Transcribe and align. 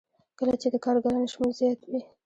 کله 0.39 0.53
چې 0.61 0.67
د 0.71 0.75
کارګرانو 0.85 1.31
شمېر 1.33 1.51
زیات 1.59 1.79
وي 1.91 2.01